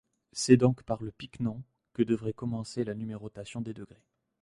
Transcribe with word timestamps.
C'est 0.31 0.57
donc 0.57 0.81
par 0.81 1.03
le 1.03 1.11
pycnon 1.11 1.61
que 1.93 2.01
devrait 2.01 2.33
commencer 2.33 2.83
la 2.83 2.95
numérotation 2.95 3.61
des 3.61 3.75
degrés. 3.75 4.01